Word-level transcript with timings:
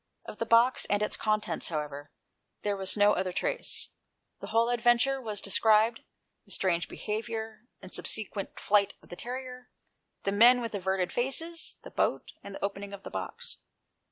Of 0.25 0.39
the 0.39 0.47
box 0.47 0.85
and 0.85 1.03
its 1.03 1.15
contents, 1.15 1.67
however, 1.67 2.09
there 2.63 2.75
was 2.75 2.97
no 2.97 3.13
other 3.13 3.31
trace. 3.31 3.89
The 4.39 4.47
whole 4.47 4.69
adventure 4.69 5.21
was 5.21 5.41
described— 5.41 5.99
the 6.45 6.49
strange 6.49 6.87
behaviour 6.87 7.67
and 7.83 7.93
subsequent 7.93 8.59
flight 8.59 8.95
of 9.03 9.09
the 9.09 9.15
terrier— 9.15 9.69
the 10.23 10.31
men 10.31 10.59
with 10.59 10.73
averted 10.73 11.13
faces— 11.13 11.75
the 11.83 11.91
boat— 11.91 12.33
and 12.43 12.55
the 12.55 12.65
opening 12.65 12.93
of 12.93 13.03
the 13.03 13.11
box. 13.11 13.57